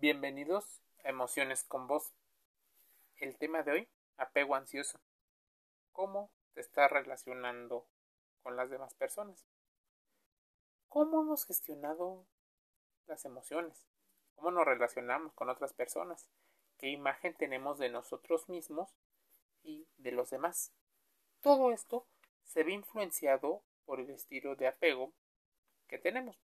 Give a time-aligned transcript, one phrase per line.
[0.00, 2.12] Bienvenidos a Emociones con Vos.
[3.16, 5.00] El tema de hoy, apego ansioso.
[5.92, 7.86] ¿Cómo te estás relacionando
[8.42, 9.46] con las demás personas?
[10.88, 12.26] ¿Cómo hemos gestionado
[13.06, 13.86] las emociones?
[14.34, 16.28] ¿Cómo nos relacionamos con otras personas?
[16.76, 18.90] ¿Qué imagen tenemos de nosotros mismos
[19.62, 20.72] y de los demás?
[21.40, 22.04] Todo esto
[22.42, 25.12] se ve influenciado por el estilo de apego
[25.86, 26.36] que tenemos.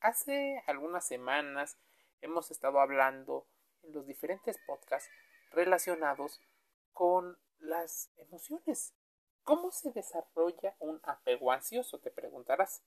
[0.00, 1.76] Hace algunas semanas
[2.24, 3.46] hemos estado hablando
[3.82, 5.10] en los diferentes podcasts
[5.50, 6.40] relacionados
[6.92, 8.94] con las emociones.
[9.42, 11.98] ¿Cómo se desarrolla un apego ansioso?
[11.98, 12.82] Te preguntarás.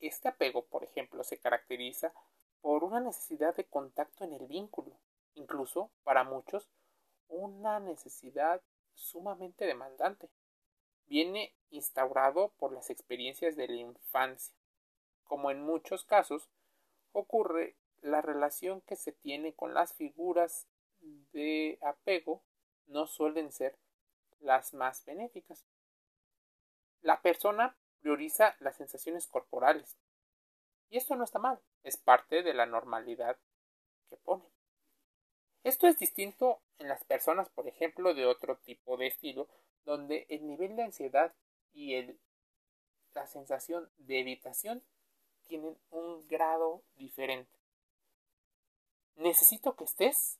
[0.00, 2.12] Este apego, por ejemplo, se caracteriza
[2.60, 4.98] por una necesidad de contacto en el vínculo,
[5.34, 6.68] incluso para muchos
[7.28, 8.60] una necesidad
[8.94, 10.28] sumamente demandante.
[11.06, 14.54] Viene instaurado por las experiencias de la infancia.
[15.22, 16.50] Como en muchos casos,
[17.12, 20.66] ocurre la relación que se tiene con las figuras
[21.32, 22.42] de apego
[22.86, 23.78] no suelen ser
[24.40, 25.64] las más benéficas.
[27.02, 29.96] La persona prioriza las sensaciones corporales.
[30.88, 33.38] Y esto no está mal, es parte de la normalidad
[34.08, 34.44] que pone.
[35.62, 39.48] Esto es distinto en las personas, por ejemplo, de otro tipo de estilo,
[39.84, 41.34] donde el nivel de ansiedad
[41.72, 42.18] y el,
[43.14, 44.82] la sensación de evitación
[45.46, 47.59] tienen un grado diferente.
[49.20, 50.38] Necesito que estés,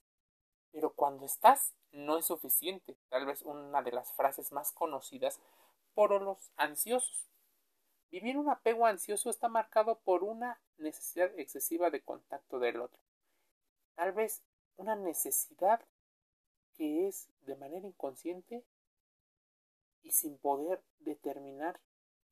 [0.73, 2.97] pero cuando estás no es suficiente.
[3.11, 5.39] Tal vez una de las frases más conocidas
[5.93, 7.29] por los ansiosos.
[8.11, 12.99] Vivir un apego ansioso está marcado por una necesidad excesiva de contacto del otro.
[13.97, 14.41] Tal vez
[14.79, 15.85] una necesidad
[16.73, 18.65] que es de manera inconsciente
[20.03, 21.79] y sin poder determinar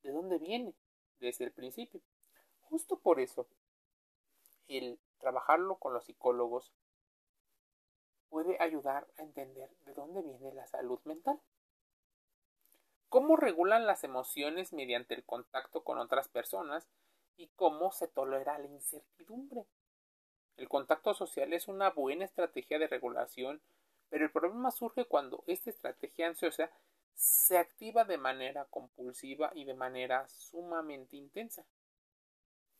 [0.02, 0.74] de dónde viene
[1.20, 2.00] desde el principio.
[2.62, 3.46] Justo por eso,
[4.66, 6.72] el trabajarlo con los psicólogos
[8.28, 11.41] puede ayudar a entender de dónde viene la salud mental.
[13.08, 16.89] Cómo regulan las emociones mediante el contacto con otras personas
[17.36, 19.67] y cómo se tolera la incertidumbre.
[20.56, 23.62] El contacto social es una buena estrategia de regulación,
[24.11, 26.70] pero el problema surge cuando esta estrategia ansiosa
[27.14, 31.64] se activa de manera compulsiva y de manera sumamente intensa.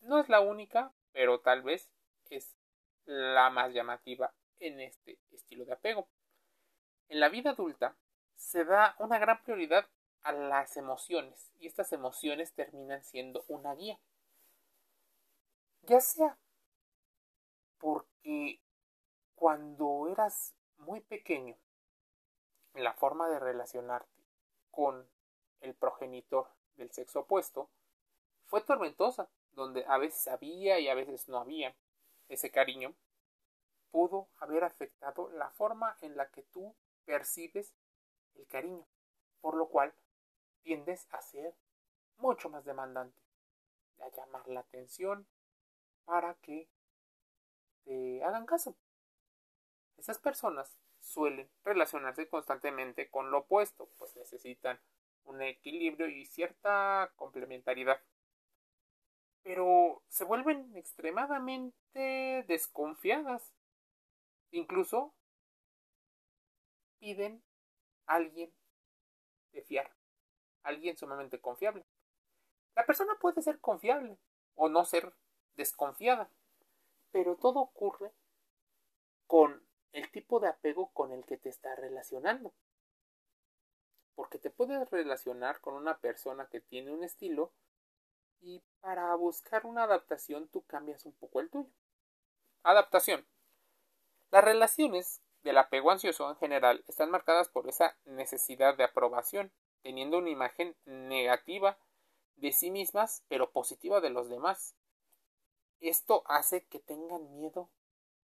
[0.01, 1.91] No es la única, pero tal vez
[2.31, 2.57] es
[3.05, 6.09] la más llamativa en este estilo de apego.
[7.09, 7.97] En la vida adulta
[8.37, 9.89] se da una gran prioridad
[10.23, 13.99] a las emociones y estas emociones terminan siendo una guía.
[15.83, 16.39] Ya sea
[17.79, 18.61] porque
[19.35, 21.57] cuando eras muy pequeño,
[22.75, 24.23] la forma de relacionarte
[24.71, 25.09] con
[25.61, 27.71] el progenitor del sexo opuesto
[28.47, 31.75] fue tormentosa, donde a veces había y a veces no había
[32.29, 32.95] ese cariño,
[33.91, 36.75] pudo haber afectado la forma en la que tú
[37.05, 37.75] percibes
[38.35, 38.87] el cariño,
[39.41, 39.95] por lo cual
[40.63, 41.55] tiendes a ser
[42.19, 43.21] mucho más demandante,
[44.01, 45.27] a llamar la atención
[46.05, 46.69] para que
[47.85, 48.77] te hagan caso.
[49.97, 54.79] Esas personas suelen relacionarse constantemente con lo opuesto, pues necesitan
[55.25, 58.01] un equilibrio y cierta complementariedad
[59.43, 63.55] pero se vuelven extremadamente desconfiadas.
[64.51, 65.15] Incluso
[66.99, 67.43] piden
[68.07, 68.53] a alguien
[69.53, 69.91] de fiar,
[70.63, 71.85] alguien sumamente confiable.
[72.75, 74.19] La persona puede ser confiable
[74.55, 75.13] o no ser
[75.57, 76.31] desconfiada,
[77.11, 78.13] pero todo ocurre
[79.27, 82.53] con el tipo de apego con el que te estás relacionando.
[84.15, 87.53] Porque te puedes relacionar con una persona que tiene un estilo
[88.41, 91.71] y para buscar una adaptación tú cambias un poco el tuyo.
[92.63, 93.27] Adaptación.
[94.31, 100.19] Las relaciones del apego ansioso en general están marcadas por esa necesidad de aprobación, teniendo
[100.19, 101.79] una imagen negativa
[102.37, 104.75] de sí mismas, pero positiva de los demás.
[105.81, 107.71] Esto hace que tengan miedo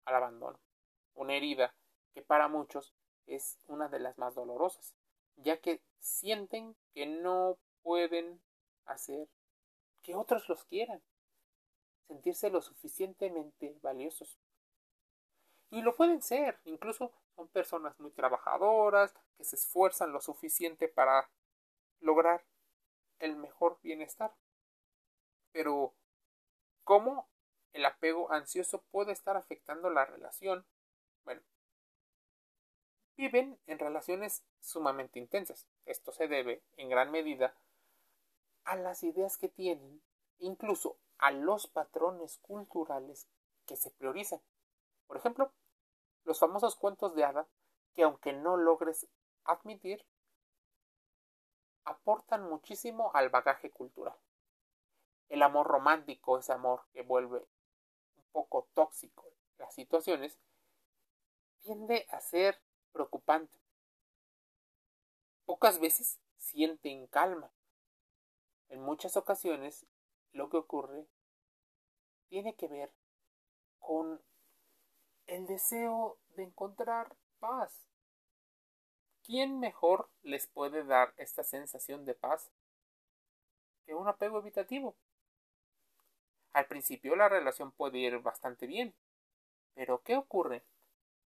[0.05, 0.59] al abandono,
[1.13, 1.75] una herida
[2.13, 2.93] que para muchos
[3.25, 4.95] es una de las más dolorosas,
[5.35, 8.41] ya que sienten que no pueden
[8.85, 9.27] hacer
[10.03, 11.01] que otros los quieran,
[12.07, 14.37] sentirse lo suficientemente valiosos.
[15.69, 21.29] Y lo pueden ser, incluso son personas muy trabajadoras, que se esfuerzan lo suficiente para
[21.99, 22.43] lograr
[23.19, 24.35] el mejor bienestar.
[25.51, 25.93] Pero,
[26.83, 27.27] ¿cómo
[27.71, 30.65] el apego ansioso puede estar afectando la relación?
[31.23, 31.41] Bueno,
[33.15, 35.67] viven en relaciones sumamente intensas.
[35.85, 37.55] Esto se debe, en gran medida,
[38.65, 40.01] a las ideas que tienen,
[40.39, 43.27] incluso a los patrones culturales
[43.65, 44.41] que se priorizan.
[45.07, 45.51] Por ejemplo,
[46.23, 47.47] los famosos cuentos de hada
[47.93, 49.07] que aunque no logres
[49.43, 50.05] admitir,
[51.85, 54.15] aportan muchísimo al bagaje cultural.
[55.29, 57.39] El amor romántico, ese amor que vuelve
[58.15, 60.39] un poco tóxico las situaciones,
[61.61, 62.61] tiende a ser
[62.91, 63.57] preocupante.
[65.45, 67.51] Pocas veces sienten calma.
[68.69, 69.85] En muchas ocasiones
[70.31, 71.07] lo que ocurre
[72.27, 72.91] tiene que ver
[73.79, 74.21] con
[75.27, 77.87] el deseo de encontrar paz.
[79.23, 82.51] ¿Quién mejor les puede dar esta sensación de paz
[83.85, 84.95] que un apego evitativo?
[86.53, 88.93] Al principio la relación puede ir bastante bien,
[89.73, 90.63] pero ¿qué ocurre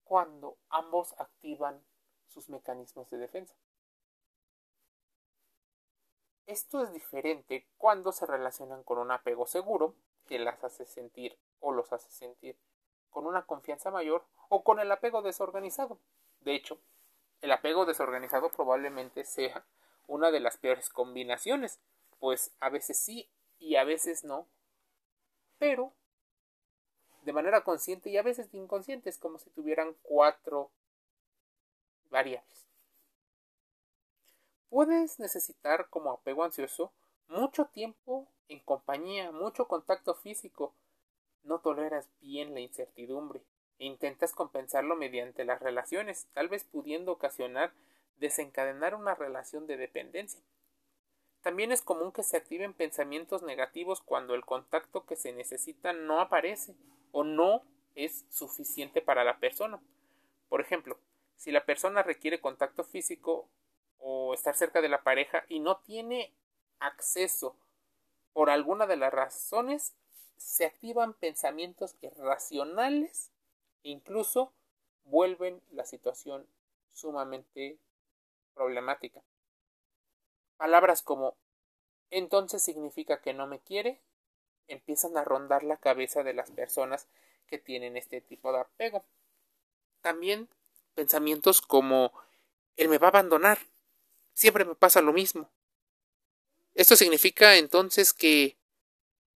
[0.03, 1.85] cuando ambos activan
[2.27, 3.55] sus mecanismos de defensa?
[6.47, 9.95] Esto es diferente cuando se relacionan con un apego seguro,
[10.27, 12.57] que las hace sentir o los hace sentir
[13.09, 15.99] con una confianza mayor, o con el apego desorganizado.
[16.41, 16.79] De hecho,
[17.41, 19.65] el apego desorganizado probablemente sea
[20.07, 21.79] una de las peores combinaciones,
[22.19, 24.47] pues a veces sí y a veces no,
[25.57, 25.93] pero
[27.23, 30.69] de manera consciente y a veces inconsciente, es como si tuvieran cuatro
[32.11, 32.67] variables.
[34.75, 36.91] Puedes necesitar como apego ansioso
[37.29, 40.73] mucho tiempo en compañía, mucho contacto físico.
[41.43, 43.41] No toleras bien la incertidumbre
[43.79, 47.71] e intentas compensarlo mediante las relaciones, tal vez pudiendo ocasionar
[48.17, 50.41] desencadenar una relación de dependencia.
[51.41, 56.19] También es común que se activen pensamientos negativos cuando el contacto que se necesita no
[56.19, 56.75] aparece
[57.13, 57.63] o no
[57.95, 59.79] es suficiente para la persona.
[60.49, 60.99] Por ejemplo,
[61.37, 63.47] si la persona requiere contacto físico
[64.35, 66.33] estar cerca de la pareja y no tiene
[66.79, 67.55] acceso
[68.33, 69.95] por alguna de las razones,
[70.37, 73.31] se activan pensamientos irracionales
[73.83, 74.53] e incluso
[75.05, 76.47] vuelven la situación
[76.93, 77.77] sumamente
[78.53, 79.21] problemática.
[80.57, 81.35] Palabras como
[82.11, 84.01] entonces significa que no me quiere
[84.67, 87.07] empiezan a rondar la cabeza de las personas
[87.47, 89.03] que tienen este tipo de apego.
[90.01, 90.49] También
[90.93, 92.11] pensamientos como
[92.77, 93.59] él me va a abandonar,
[94.35, 95.49] siempre me pasa lo mismo.
[96.75, 98.57] ¿Esto significa entonces que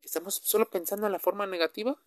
[0.02, 2.02] estamos solo pensando en la forma negativa?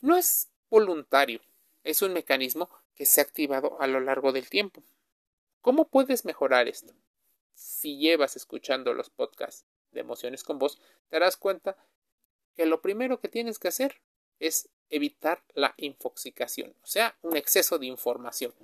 [0.00, 1.40] No es voluntario,
[1.84, 4.82] es un mecanismo que se ha activado a lo largo del tiempo.
[5.60, 6.94] ¿Cómo puedes mejorar esto?
[7.54, 11.76] Si llevas escuchando los podcasts de emociones con vos, te darás cuenta
[12.54, 14.00] que lo primero que tienes que hacer
[14.38, 18.54] es evitar la infoxicación, o sea, un exceso de información.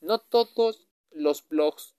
[0.00, 1.94] No todos los blogs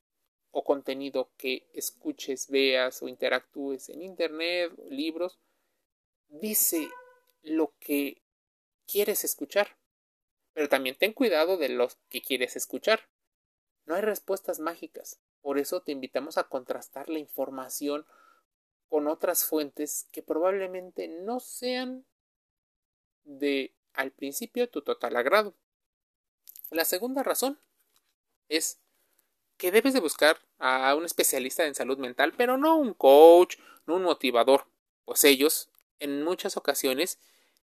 [0.55, 5.39] o contenido que escuches, veas o interactúes en internet, libros,
[6.29, 6.89] dice
[7.41, 8.21] lo que
[8.85, 9.75] quieres escuchar.
[10.53, 13.09] Pero también ten cuidado de lo que quieres escuchar.
[13.85, 15.19] No hay respuestas mágicas.
[15.41, 18.05] Por eso te invitamos a contrastar la información
[18.89, 22.05] con otras fuentes que probablemente no sean
[23.23, 25.55] de al principio tu total agrado.
[26.69, 27.59] La segunda razón
[28.50, 28.82] es
[29.57, 33.95] que debes de buscar a un especialista en salud mental, pero no un coach, no
[33.95, 34.67] un motivador,
[35.05, 35.69] pues ellos
[36.00, 37.19] en muchas ocasiones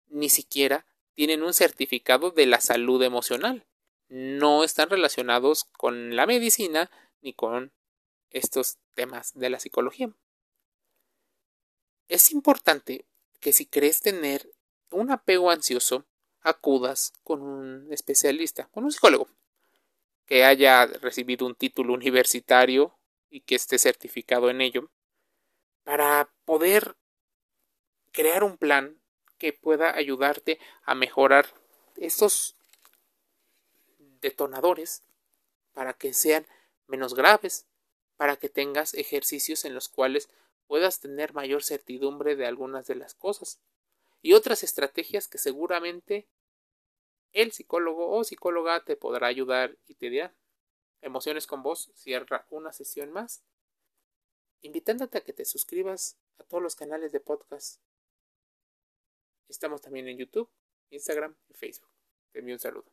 [0.07, 3.65] ni siquiera tienen un certificado de la salud emocional.
[4.09, 7.71] No están relacionados con la medicina ni con
[8.29, 10.11] estos temas de la psicología.
[12.07, 13.05] Es importante
[13.39, 14.51] que si crees tener
[14.91, 16.05] un apego ansioso,
[16.41, 19.27] acudas con un especialista, con un psicólogo,
[20.25, 22.97] que haya recibido un título universitario
[23.29, 24.89] y que esté certificado en ello,
[25.83, 26.95] para poder
[28.11, 29.01] crear un plan
[29.37, 31.47] que pueda ayudarte a mejorar
[31.97, 32.55] estos
[34.21, 35.03] detonadores
[35.73, 36.45] para que sean
[36.87, 37.65] menos graves,
[38.15, 40.29] para que tengas ejercicios en los cuales
[40.67, 43.59] puedas tener mayor certidumbre de algunas de las cosas.
[44.21, 46.27] Y otras estrategias que seguramente
[47.33, 50.35] el psicólogo o psicóloga te podrá ayudar y te dirá.
[51.01, 53.43] Emociones con vos cierra una sesión más,
[54.61, 57.81] invitándote a que te suscribas a todos los canales de podcast.
[59.49, 60.49] Estamos también en YouTube,
[60.91, 61.89] Instagram y Facebook.
[62.31, 62.92] Te envío un saludo.